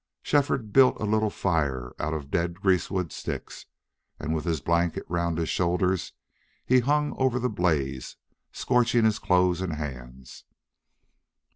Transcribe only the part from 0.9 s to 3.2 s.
a little fire out of dead greasewood